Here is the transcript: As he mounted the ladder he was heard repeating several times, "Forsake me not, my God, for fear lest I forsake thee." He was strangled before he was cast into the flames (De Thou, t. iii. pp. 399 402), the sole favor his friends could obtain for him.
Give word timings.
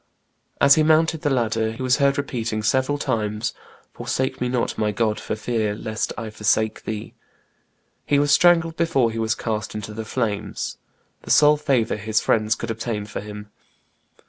As 0.59 0.73
he 0.73 0.81
mounted 0.81 1.21
the 1.21 1.29
ladder 1.29 1.73
he 1.73 1.83
was 1.83 1.97
heard 1.97 2.17
repeating 2.17 2.63
several 2.63 2.97
times, 2.97 3.53
"Forsake 3.93 4.41
me 4.41 4.49
not, 4.49 4.75
my 4.75 4.91
God, 4.91 5.19
for 5.19 5.35
fear 5.35 5.75
lest 5.75 6.11
I 6.17 6.31
forsake 6.31 6.85
thee." 6.85 7.13
He 8.07 8.17
was 8.17 8.31
strangled 8.31 8.75
before 8.75 9.11
he 9.11 9.19
was 9.19 9.35
cast 9.35 9.75
into 9.75 9.93
the 9.93 10.03
flames 10.03 10.79
(De 11.21 11.27
Thou, 11.29 11.29
t. 11.29 11.29
iii. 11.29 11.29
pp. 11.29 11.29
399 11.29 11.29
402), 11.29 11.29
the 11.29 11.29
sole 11.29 11.57
favor 11.85 11.95
his 11.97 12.19
friends 12.21 12.55
could 12.55 12.71
obtain 12.71 13.05
for 13.05 13.19
him. 13.21 13.51